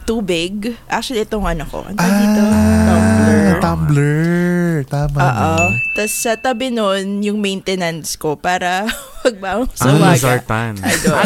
[0.04, 0.74] tubig.
[0.88, 1.86] Actually, itong ano ko.
[1.86, 2.41] Ano tawag dito?
[2.41, 3.54] Ah, Tumbler.
[3.62, 4.50] tumbler.
[4.84, 5.17] Tama.
[5.22, 5.56] Oo.
[5.94, 8.89] Tapos sa tabi nun, yung maintenance ko para
[9.24, 10.17] magbangon sa Ah, umaga.
[10.17, 10.74] Lozartan.
[10.80, 11.20] I don't-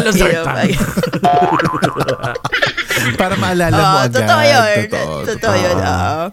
[1.23, 2.35] Ah,
[3.15, 4.13] Para maalala mo agad.
[4.13, 4.77] totoo yun.
[4.85, 5.77] Totoo, Totoo, yun.
[5.77, 6.23] oo.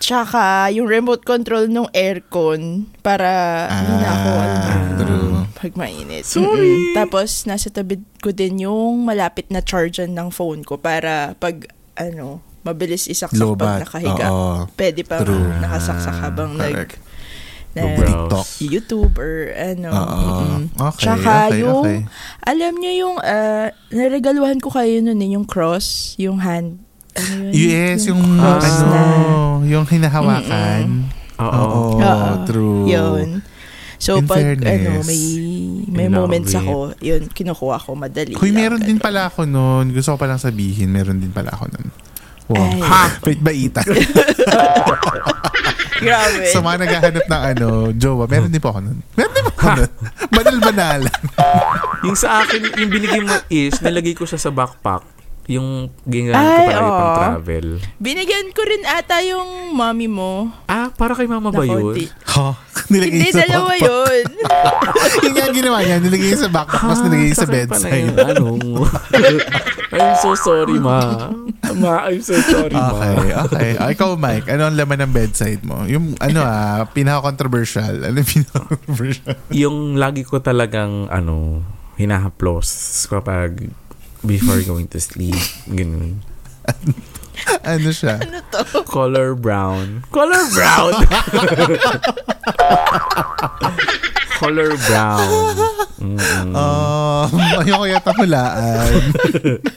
[0.00, 3.28] Tsaka, yung remote control ng aircon para
[3.68, 5.32] hindi na ako Ah, alam, true.
[5.52, 6.24] pag mainit.
[6.24, 6.96] Sorry.
[6.96, 11.68] Tapos, nasa tabi ko din yung malapit na charger ng phone ko para pag,
[12.00, 14.26] ano, mabilis isaksak pag nakahiga.
[14.28, 14.68] Oo.
[14.72, 15.52] Pwede pa True.
[15.60, 16.96] nakasaksak habang nag,
[17.76, 17.86] na.
[17.96, 18.46] TikTok.
[18.58, 19.90] YouTube or ano.
[19.94, 20.74] Mm-mm.
[20.74, 22.00] Okay, Tsaka okay, yung, okay.
[22.42, 26.82] alam nyo yung, uh, naregaluhan ko kayo nun eh, yung cross, yung hand,
[27.16, 27.52] ano yun?
[27.52, 29.00] Yes, yung, cross ano, na,
[29.66, 30.84] yung hinahawakan.
[31.40, 31.48] Oo.
[31.48, 32.44] Oo, Oo.
[32.44, 32.84] true.
[32.86, 33.40] yun.
[34.00, 35.22] So, In pag, fairness, ano, may,
[35.92, 36.60] may moments it.
[36.64, 38.32] ako, yun, kinukuha ko madali.
[38.32, 39.92] Kuy, lang, meron din pala ako nun.
[39.92, 41.86] Gusto ko palang sabihin, meron din pala ako nun.
[42.48, 42.64] Wow.
[42.64, 42.80] Ay.
[42.80, 43.02] Ha!
[43.28, 43.84] Wait, baitan.
[46.00, 46.48] Grabe.
[46.48, 48.98] Sa mga naghahanap ng ano, jowa, meron din po ako nun.
[49.12, 49.92] Meron din po ako nun.
[50.32, 51.12] Banal-banalan.
[52.08, 55.04] Yung sa akin, yung binigay mo is, nalagay ko siya sa backpack.
[55.50, 56.94] Yung gingamit ko Ay, para oo.
[56.94, 57.66] pang travel.
[57.98, 60.46] Binigyan ko rin ata yung mommy mo.
[60.64, 61.90] Ah, para kay mama ba yun?
[62.30, 62.54] Ha?
[62.94, 63.86] Nilagay Hindi, sa dalawa backpack.
[63.86, 64.24] yun.
[65.26, 68.02] Yung nga ginawa niya, nilagay sa backpack, tapos nilagay sa sa akin pala bedside.
[68.02, 68.46] yun, ano?
[69.94, 70.98] I'm so sorry, ma.
[71.78, 72.90] Ma, I'm so sorry, ma.
[72.94, 73.70] Okay, okay.
[73.78, 75.86] Ah, ikaw, Mike, ano ang laman ng bedside mo?
[75.86, 78.10] Yung, ano ah, pinaka-controversial.
[78.10, 79.34] Ano yung pinaka-controversial?
[79.50, 81.62] Yung lagi ko talagang, ano,
[81.94, 82.70] hinahaplos
[83.06, 83.70] kapag
[84.24, 85.38] before going to sleep.
[85.68, 86.20] Ganun.
[87.64, 88.20] ano siya?
[88.20, 88.84] ano to?
[88.84, 90.04] Color brown.
[90.12, 90.92] Color brown!
[94.40, 95.52] Color brown.
[96.00, 96.56] Mm-mm.
[96.56, 97.28] Um,
[97.60, 99.12] ayoko yata hulaan.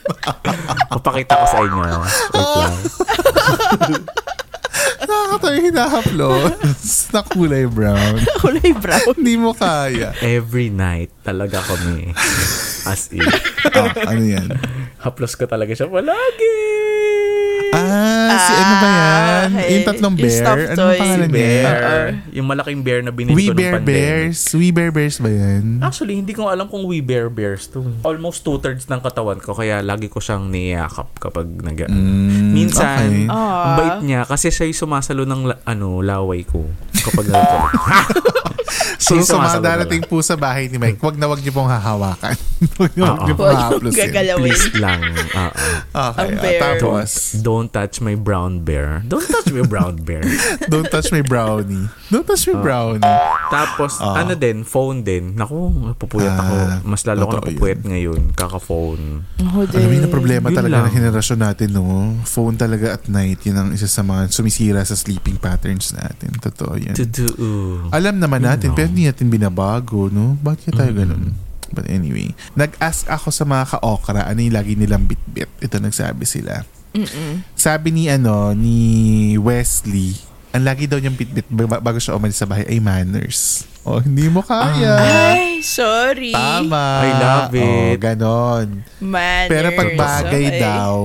[0.96, 1.84] Papakita ko sa inyo.
[2.32, 2.76] Wait lang.
[5.04, 8.24] Nakakatawa yung hinahaplos na kulay brown.
[8.40, 9.12] Kulay brown.
[9.20, 10.16] Hindi mo kaya.
[10.24, 12.16] Every night talaga kami.
[12.86, 13.24] As in.
[13.74, 14.48] Ah, ano yan?
[14.98, 16.56] Haplos ko talaga siya palagi.
[17.74, 19.02] Ah, si ano ba yan?
[19.02, 19.70] Ah, okay.
[19.72, 20.38] Yung tatlong Yung bear?
[20.38, 20.98] stuffed Ano toy.
[21.00, 21.34] pangalan Si niya?
[21.34, 22.06] Bear.
[22.32, 23.90] Yung malaking bear na binili We ko nung Bear pandemic.
[23.90, 24.40] Bears?
[24.54, 25.64] We Bear Bears ba yan?
[25.80, 27.82] Actually, hindi ko alam kung we bear bears to.
[28.04, 33.34] Almost two-thirds ng katawan ko, kaya lagi ko siyang niyakap kapag nag Mm, Minsan, okay.
[33.34, 36.62] ang bait niya kasi siya yung sumasalo ng la- ano, laway ko
[37.02, 37.58] kapag nagpo.
[39.04, 41.68] So, Sino sa mga darating po sa bahay ni Mike, wag na wag niyo pong
[41.68, 42.40] hahawakan.
[42.80, 43.52] wag niyo wag niyo pong
[43.92, 44.48] gagalawin.
[44.48, 45.02] Please lang.
[45.04, 45.52] Okay,
[45.92, 46.60] Ang ah, bear.
[46.80, 49.04] tapos, Don't touch my brown bear.
[49.04, 50.24] Don't touch my brown bear.
[50.72, 51.92] don't touch my brownie.
[52.08, 53.04] Don't touch my brownie.
[53.52, 54.24] Tapos, Ah.
[54.24, 55.36] ano din, phone din.
[55.36, 56.56] Naku, napupuyat ako.
[56.56, 58.32] Ah, Mas lalo ko totoo napupuyat ngayon.
[58.34, 59.04] Kaka-phone.
[59.44, 60.88] Ako Alam mo yun, problema Yun talaga lang.
[60.88, 61.84] ng henerasyon natin, no?
[62.24, 63.44] Phone talaga at night.
[63.44, 66.32] Yun ang isa sa mga sumisira sa sleeping patterns natin.
[66.40, 66.96] Totoo yan.
[67.92, 68.93] Alam naman natin, Yun pero.
[68.94, 70.38] Hindi natin binabago, no?
[70.38, 71.00] Bakit kaya tayo Mm.
[71.00, 71.26] ganun?
[71.68, 75.50] But anyway, nag-ask ako sa mga ka-okra ano yung lagi nilang bitbit.
[75.58, 76.62] Ito nagsabi sila.
[76.94, 77.42] Mm-mm.
[77.54, 78.78] Sabi ni ano, ni
[79.36, 80.14] Wesley,
[80.50, 83.66] ang lagi daw niyang bitbit ba- bago siya umalis sa bahay ay manners.
[83.82, 84.96] Oh, hindi mo kaya.
[85.34, 86.30] Ay, sorry.
[86.30, 86.86] Tama.
[87.02, 87.66] I love it.
[87.66, 88.68] Oh, ganon.
[89.02, 89.50] Manners.
[89.50, 90.62] Pero pag bagay Okay.
[90.62, 90.96] daw,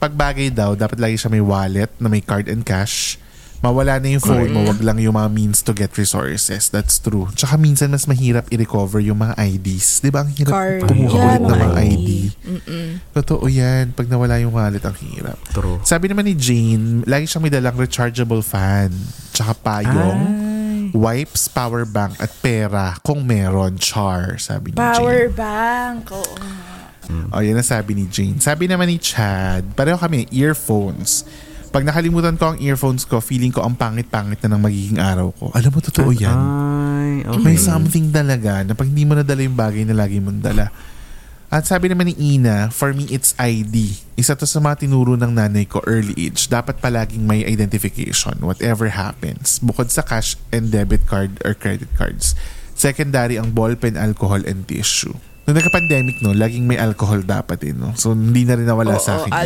[0.00, 3.20] pag bagay daw, dapat lagi siya may wallet na may card and cash.
[3.62, 6.66] Mawala na yung phone mo, wag lang yung mga means to get resources.
[6.66, 7.30] That's true.
[7.30, 10.02] Tsaka minsan mas mahirap i-recover yung mga IDs.
[10.02, 10.26] Di ba?
[10.26, 10.82] Ang hirap Card.
[10.90, 12.08] kumuha Yeah, ulit ng mga ID.
[12.42, 12.88] Mm-mm.
[13.14, 13.94] Totoo yan.
[13.94, 15.38] Pag nawala yung wallet, ang hirap.
[15.54, 15.78] True.
[15.86, 18.90] Sabi naman ni Jane, lagi siyang may dalang rechargeable fan.
[19.30, 20.98] Tsaka payong, Ay.
[20.98, 23.78] wipes, power bank, at pera kung meron.
[23.78, 24.90] Char, sabi ni Jane.
[24.98, 26.10] Power bank.
[26.10, 26.34] Oo.
[27.30, 28.42] O, yan ang sabi ni Jane.
[28.42, 31.22] Sabi naman ni Chad, pareho kami, earphones.
[31.72, 35.48] Pag nakalimutan ko ang earphones ko, feeling ko ang pangit-pangit na ng magiging araw ko.
[35.56, 36.36] Alam mo, totoo yan.
[36.36, 37.40] Ay, okay.
[37.40, 40.68] May something talaga na pag hindi mo nadala yung bagay na lagi mong dala.
[41.52, 43.96] At sabi naman ni Ina, for me it's ID.
[44.16, 46.48] Isa to sa mga tinuro ng nanay ko early age.
[46.48, 49.60] Dapat palaging may identification, whatever happens.
[49.60, 52.36] Bukod sa cash and debit card or credit cards.
[52.72, 55.12] Secondary ang ballpen, alcohol, and tissue.
[55.44, 57.92] Nung nagka-pandemic, no, laging may alcohol dapat eh, no?
[58.00, 59.40] So, hindi na rin nawala sa Oo, akin yan.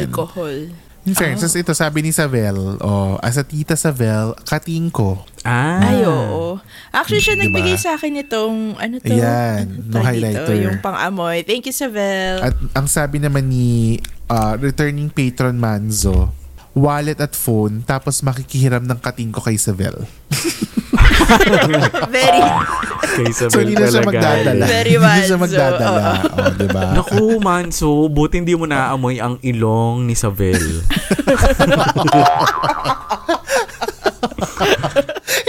[1.07, 5.23] In fairness, ito sabi ni Savel, oh, as a tita Savel, kating ko.
[5.47, 5.79] Ah.
[5.79, 6.59] Ay, oo.
[6.91, 7.47] Actually, siya Diba?
[7.47, 9.15] nagbigay sa akin itong, ano to?
[9.15, 10.51] Ayan, Ano no tawag highlighter.
[10.51, 10.65] Dito?
[10.67, 11.47] Yung pang-amoy.
[11.47, 12.43] Thank you, Savel.
[12.43, 16.35] At ang sabi naman ni uh, returning patron Manzo,
[16.75, 19.95] wallet at phone, tapos makikihiram ng kating ko kay Savel.
[22.11, 22.41] Very,
[23.17, 24.09] Kay Isabel So, hindi na siya talaga.
[24.11, 24.65] magdadala.
[24.67, 26.03] Very hindi siya Manzo, magdadala.
[26.27, 26.85] Oh, diba?
[26.93, 30.61] Naku, Manso, buti hindi mo naamoy ang ilong ni Savel.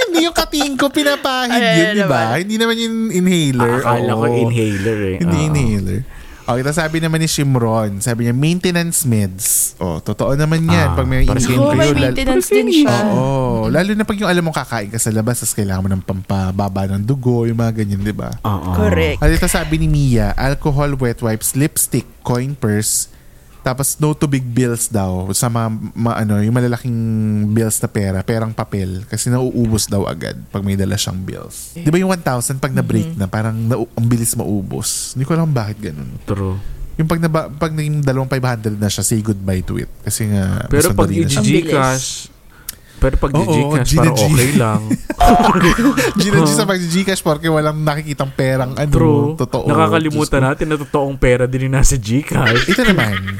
[0.07, 2.37] hindi yung kating ko pinapahid Ay, yun, di ba?
[2.37, 3.81] Hindi naman yung inhaler.
[3.81, 4.37] Akala ko Oo.
[4.47, 5.17] inhaler eh.
[5.21, 5.47] Hindi Oo.
[5.49, 6.01] inhaler.
[6.47, 9.75] Okay, tapos sabi naman ni Shimron, sabi niya, maintenance meds.
[9.83, 10.95] Oh, totoo naman yan.
[10.95, 13.03] Ah, pag may para iniin oh, may maintenance din siya.
[13.11, 13.67] Oo.
[13.67, 16.87] Lalo na pag yung alam mong kakain ka sa labas, tapos kailangan mo ng pampababa
[16.87, 18.31] ng dugo, yung mga ganyan, di ba?
[18.47, 18.79] Oo.
[18.79, 19.19] Correct.
[19.19, 23.11] At ito sabi ni Mia, alcohol, wet wipes, lipstick, coin purse,
[23.65, 26.97] tapos no to big bills daw sa mga, ma- ano, yung malalaking
[27.51, 31.75] bills na pera, perang papel kasi nauubos daw agad pag may dala siyang bills.
[31.75, 35.13] Di ba yung 1,000 pag na-break na parang na, ang bilis maubos?
[35.17, 36.15] Hindi ko alam bakit ganun.
[36.23, 36.57] True.
[36.97, 39.91] Yung pag, naba, pag naging dalawang 500 na siya, say goodbye to it.
[40.01, 42.33] Kasi nga, Pero pag i-Gcash,
[42.97, 44.81] pero pag Oo, i-Gcash, Gina parang okay lang.
[46.21, 48.89] Gina G sa pag Gcash porque walang nakikitang perang ano.
[48.89, 49.25] True.
[49.37, 49.69] Totoo.
[49.69, 52.65] Nakakalimutan Diyos natin na totoong pera din yung nasa Gcash.
[52.65, 53.37] Ito naman,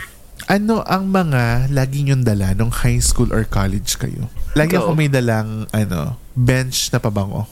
[0.47, 4.29] ano ang mga lagi niyong dala nung high school or college kayo?
[4.53, 7.49] Lagi ako may dalang ano, bench na pabango.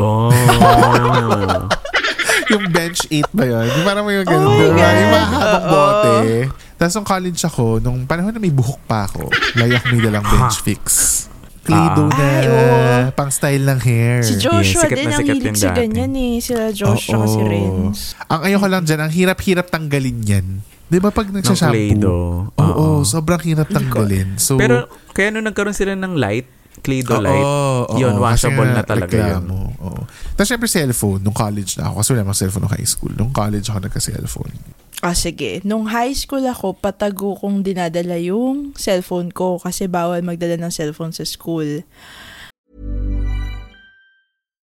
[0.00, 0.32] Oh.
[2.50, 3.66] yung bench 8 ba yun?
[3.70, 4.46] Yung parang may mga ganun.
[4.46, 4.76] Oh my diba?
[4.76, 4.94] God.
[4.98, 5.70] Yung mahabang Oo.
[5.70, 6.10] bote.
[6.74, 10.24] Tapos nung college ako, nung panahon na may buhok pa ako, lagi ako may dalang
[10.26, 10.84] bench fix.
[11.60, 13.12] Play-doh na, Ay, oo.
[13.12, 14.24] pang style ng hair.
[14.24, 16.40] Si Joshua sikat din ang hilig sa ganyan eh.
[16.40, 17.28] Sila Joshua Oo.
[17.28, 17.98] si Renz.
[18.26, 20.46] Ang ayoko lang dyan, ang hirap-hirap tanggalin yan.
[20.90, 22.50] Di ba pag nagsashampoo?
[22.58, 22.88] Oo, Oo.
[23.06, 24.40] sobrang hirap tanggalin.
[24.40, 26.48] So, Pero kaya nung nagkaroon sila ng light,
[26.80, 28.24] Clay-Doh Oo, light, oo, yun, oo.
[28.24, 29.44] washable Kasi nga, na talaga yun.
[29.78, 30.00] Oo.
[30.34, 31.94] Tapos syempre cellphone, nung college na ako.
[32.00, 33.12] Kasi wala akong cellphone nung high school.
[33.14, 34.54] Nung college ako nagka-cellphone.
[35.00, 35.60] Ah, sige.
[35.64, 41.12] Nung high school ako, patago kong dinadala yung cellphone ko kasi bawal magdala ng cellphone
[41.12, 41.84] sa school.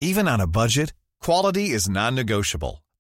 [0.02, 0.90] Even on a budget,
[1.22, 2.81] quality is non-negotiable.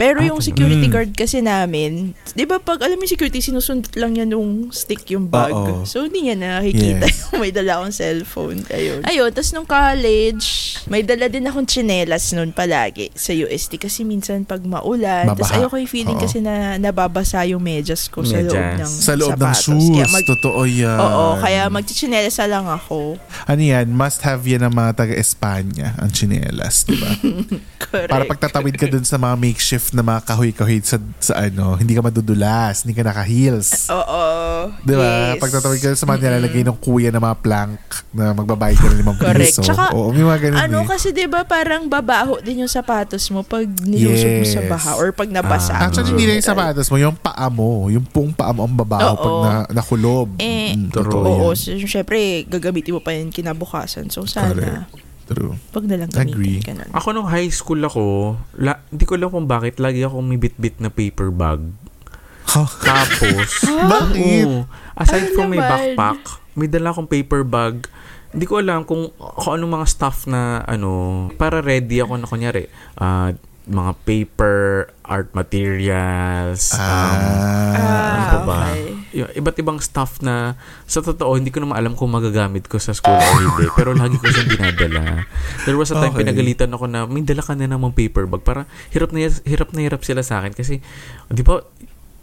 [0.00, 0.90] Pero yung security Mm.
[0.90, 5.04] guard kasi namin, di ba pag alam mo yung security, sinusundot lang niya nung stick
[5.06, 5.52] yung bag.
[5.52, 5.84] Oo.
[5.84, 7.28] So, hindi niya nakikita Yes.
[7.28, 8.64] yung may dala akong cellphone.
[8.66, 9.04] Ayun.
[9.04, 10.46] Ayun, tapos nung college,
[10.86, 15.76] may dala din akong tsinelas noon palagi sa UST kasi minsan pag maulan, tapos ayoko
[15.76, 16.22] yung feeling Oo.
[16.22, 18.80] kasi na nababasa yung medyas ko sa loob Medyas.
[18.80, 19.60] ng Sa loob ng sapatos.
[19.60, 19.86] shoes.
[19.92, 20.94] Kaya mag- Totoo yan.
[20.96, 23.18] Oo, kaya magchichinelas na lang ako.
[23.44, 23.90] Ano yan?
[23.90, 27.10] Must have yan ng mga taga-Espanya, ang chinelas, di ba?
[27.82, 28.08] Correct.
[28.08, 32.00] Para pagtatawid ka dun sa mga makeshift na mga kahoy-kahoy sa, sa ano, hindi ka
[32.00, 33.90] madudulas, hindi ka naka-heels.
[33.90, 34.22] Oo.
[34.80, 35.34] Di ba?
[35.34, 35.40] yes.
[35.40, 37.78] Pagtatawid ka dun sa mga nilalagay ng kuya na mga plank
[38.10, 39.56] na magbabayad ka ng limang Correct.
[39.56, 39.62] piso.
[39.62, 40.86] Tsaka, Oo, may mga ganun Ano eh.
[40.86, 44.70] kasi 'di ba parang babaho din yung sapatos mo pag nilusog mo sa Yes.
[44.70, 45.72] baha or pag nabasa.
[45.74, 45.86] Ah.
[45.86, 49.14] Actually, hindi lang yung sapatos mo, yung paa mo, yung puong paa mo ang babaho
[49.14, 49.20] Oo.
[49.20, 50.38] pag na, nakulob.
[50.38, 54.06] Eh, Mm, Oo, so, syempre gagamitin mo pa yun kinabukasan.
[54.06, 55.09] So sana Correct.
[55.30, 55.54] True.
[55.70, 56.58] pag na lang Agree.
[56.58, 56.90] ka nun.
[56.90, 58.02] Ako nung high school ako,
[58.54, 61.70] la, hindi ko alam kung bakit lagi ako may bit-bit na paper bag.
[62.44, 63.62] Tapos,
[63.94, 64.42] Bakit?
[64.44, 65.70] oo, aside Ano from may naman?
[65.94, 66.20] backpack,
[66.52, 67.86] may dala akong paper bag.
[68.30, 70.90] Hindi ko alam kung, kung anong mga stuff na ano,
[71.34, 72.66] para ready ako na kunyari,
[72.96, 73.30] ah,
[73.64, 74.58] mga paper,
[75.04, 78.10] art materials, um, Ah.
[78.10, 78.60] ano pa ba?
[78.68, 78.98] okay.
[79.10, 80.54] Yung iba't ibang stuff na
[80.86, 84.14] sa totoo hindi ko naman alam kung magagamit ko sa school or hindi pero lagi
[84.16, 85.26] ko siyang dinadala.
[85.66, 86.22] There was a time Okay.
[86.22, 88.42] pinagalitan ako na may dala ka na namang paper bag.
[88.42, 90.78] Para hirap na hirap na hirap sila sa akin kasi
[91.26, 91.58] di ba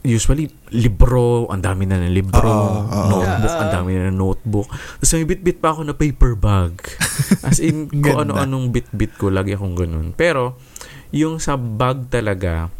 [0.02, 3.10] usually libro ang dami na ng libro Oo, oo.
[3.12, 4.68] notebook ang dami na ng notebook.
[4.72, 6.80] Tapos may bit-bit pa ako na paper bag.
[7.48, 10.16] As in kung ano-anong bit-bit ko lagi akong ganun.
[10.16, 10.56] Pero
[11.12, 12.72] yung sa bag talaga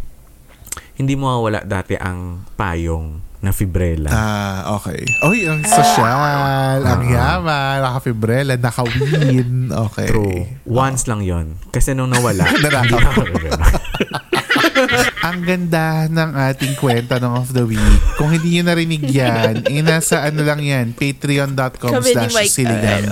[0.96, 4.12] hindi mawawala dati ang payong na fibrella.
[4.12, 5.08] Ah, okay.
[5.24, 9.72] Oy, ang sosyal, ang yaman, nakafibrela, nakawin.
[9.88, 10.10] Okay.
[10.10, 10.50] True.
[10.68, 12.84] Once lang yon Kasi nung nawala, hindi na.
[15.28, 17.84] ang ganda ng ating kwenta ng of the week.
[18.16, 23.12] Kung hindi nyo narinig yan, eh, nasa ano lang yan, patreon.com slash siligang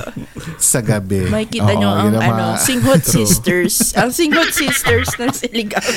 [0.55, 1.27] sa gabi.
[1.27, 3.75] Makikita Oo, nyo ang ano, mga- Singhot Sisters.
[3.93, 5.91] ang Singhot Sisters ng Siligang.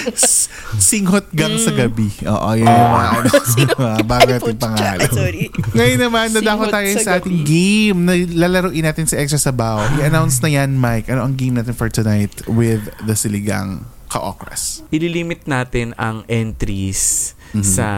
[0.79, 2.09] Singhot gang sa gabi.
[2.25, 3.29] Oo, yun yung mga, ano,
[3.85, 5.09] mga bago putya, pangalan.
[5.09, 5.43] Sorry.
[5.73, 7.47] Ngayon naman, nadako tayo sa sa ating gabi.
[7.47, 9.79] game na lalaroin natin sa Extra Sabaw.
[9.97, 11.07] I-announce na yan, Mike.
[11.09, 14.81] Ano ang game natin for tonight with the Siligang Ka-Okras?
[14.89, 17.89] Ililimit natin ang entries sa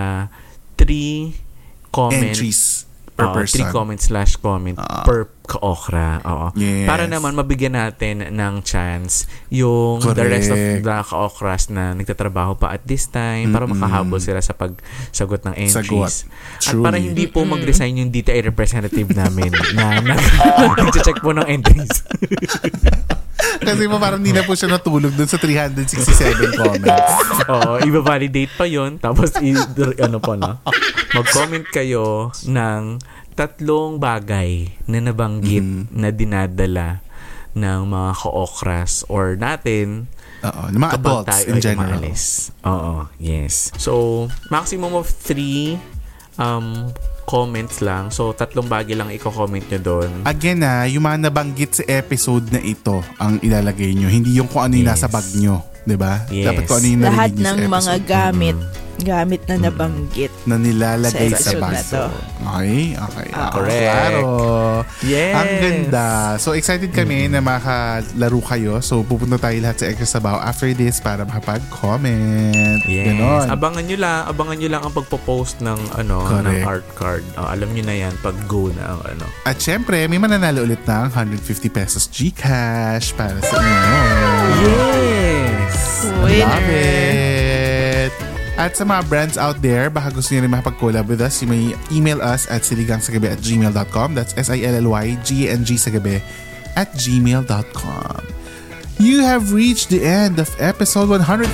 [0.74, 1.34] three
[1.88, 2.38] comments.
[2.38, 2.60] Entries
[3.12, 3.52] per Oo, person.
[3.52, 5.04] Three comments slash comment Ah.
[5.04, 6.24] per ka-okra.
[6.24, 6.46] Oo.
[6.56, 6.88] Yes.
[6.88, 10.80] Para naman mabigyan natin ng chance yung the rest of Correct.
[10.80, 13.76] the ka-okras na nagtatrabaho pa at this time para Mm-mm.
[13.76, 16.24] makahabol sila sa pagsagot ng entries.
[16.64, 16.80] At Truly.
[16.80, 20.00] para hindi po mag-resign yung DTI representative namin na
[20.80, 21.92] nag-check po ng entries.
[23.58, 26.06] Kasi mo parang hindi na po siya natulog dun sa 367
[26.54, 27.14] comments.
[27.46, 29.58] Oo, i-validate pa yon Tapos, i-
[29.98, 30.62] ano pa na,
[31.10, 33.00] mag-comment kayo ng
[33.32, 34.50] tatlong bagay
[34.84, 35.92] na nabanggit Mm-hmm.
[35.92, 36.88] na dinadala
[37.50, 40.06] ng mga ka-okras or natin
[40.40, 41.98] Oo, ng mga adults tayo in general.
[41.98, 42.24] umalis.
[42.62, 43.74] Oo, yes.
[43.74, 43.92] So,
[44.46, 45.76] maximum of three
[46.40, 46.88] um,
[47.28, 48.10] comments lang.
[48.10, 50.10] So, tatlong bagay lang i-comment nyo doon.
[50.26, 54.10] Again na, yung mga nabanggit sa episode na ito ang ilalagay nyo.
[54.10, 55.04] Hindi yung kung ano yung Yes.
[55.04, 55.62] nasa bag nyo.
[55.82, 56.24] 'Di ba?
[56.28, 56.46] Yes.
[56.46, 58.56] Dapat kung ano yung Lahat ng sa mga episode gamit,
[59.00, 60.28] gamit na nabanggit.
[60.44, 62.04] na nilalagay Sa sa, episode to.
[62.40, 63.28] Okay, okay.
[63.32, 63.80] Ah, correct.
[63.80, 64.28] Klaro.
[65.00, 65.32] Yes!
[65.34, 66.06] Ang ganda.
[66.36, 68.80] So excited kami na makalaro kayo.
[68.80, 72.80] So pupunta tayo lahat sa Extra Sabaw after this para makapag-comment.
[72.84, 73.08] Yes.
[73.08, 73.48] Ganon.
[73.48, 76.66] Abangan nyo lang, abangan nyo lang ang pagpo-post ng ano, ng Correct.
[76.66, 77.24] art card.
[77.36, 79.24] Oh, alam nyo na 'yan pag go na ang ano.
[79.44, 81.40] At syempre, may mananalo ulit ng 150
[81.70, 83.96] pesos GCash para sa inyo.
[84.60, 85.19] Yes.
[86.20, 88.12] Love it!
[88.60, 91.72] At sa mga brands out there, baka gusto nyo rin makapag-collab with us, you may
[91.88, 94.12] email us at siligangsagabi at gmail.com.
[94.12, 96.20] That's S-I-L-L-Y-G-N-G sagabi
[96.76, 98.20] at gmail.com.
[99.00, 101.48] You have reached the end of episode 145!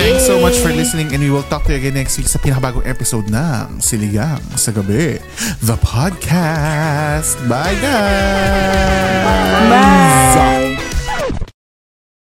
[0.00, 2.40] Thanks so much for listening and we will talk to you again next week sa
[2.40, 5.20] pinakabagong episode ng Siligang sa Gabi,
[5.60, 7.36] the podcast.
[7.46, 9.28] Bye guys!
[9.68, 10.71] Bye!